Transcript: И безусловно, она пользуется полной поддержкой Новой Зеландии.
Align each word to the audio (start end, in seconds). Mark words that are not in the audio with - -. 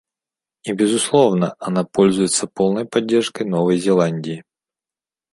И 0.63 0.73
безусловно, 0.73 1.55
она 1.59 1.83
пользуется 1.83 2.47
полной 2.47 2.85
поддержкой 2.85 3.43
Новой 3.45 3.77
Зеландии. 3.77 4.43